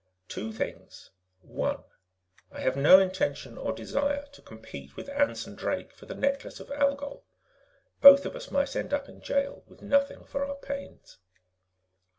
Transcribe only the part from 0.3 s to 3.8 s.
things. One: I have no intention or